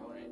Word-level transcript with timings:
going. 0.00 0.29